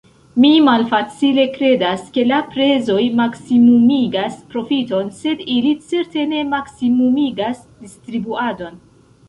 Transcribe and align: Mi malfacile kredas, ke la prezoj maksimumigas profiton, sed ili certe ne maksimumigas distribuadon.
Mi 0.43 0.49
malfacile 0.67 1.43
kredas, 1.57 2.07
ke 2.15 2.23
la 2.31 2.39
prezoj 2.55 3.03
maksimumigas 3.19 4.41
profiton, 4.55 5.13
sed 5.21 5.47
ili 5.59 5.77
certe 5.93 6.27
ne 6.35 6.43
maksimumigas 6.57 7.65
distribuadon. 7.87 8.85